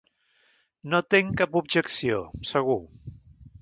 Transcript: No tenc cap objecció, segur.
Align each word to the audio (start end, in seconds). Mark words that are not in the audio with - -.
No 0.93 1.03
tenc 1.15 1.37
cap 1.43 1.59
objecció, 1.63 2.21
segur. 2.55 2.81